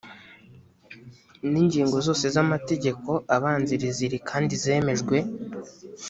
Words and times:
ni 1.49 1.57
ingingo 1.63 1.95
zose 2.05 2.25
z’amategeko 2.35 3.09
abanziriza 3.35 3.99
iri 4.07 4.19
kandi 4.29 4.53
zemejwe 4.63 5.17